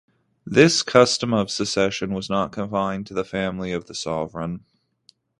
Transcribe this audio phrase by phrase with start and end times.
[0.47, 4.65] This custom of succession was not confined to the family of the sovereign.